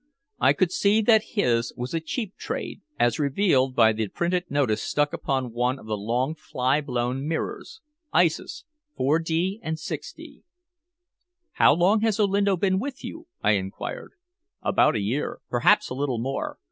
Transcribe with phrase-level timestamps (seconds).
[0.39, 4.81] I could see that his was a cheap trade, as revealed by the printed notice
[4.81, 8.65] stuck upon one of the long fly blown mirrors: "Ices
[8.99, 10.41] 4d and 6d."
[11.51, 14.13] "How long has Olinto been with you?" I inquired.
[14.63, 16.57] "About a year perhaps a little more.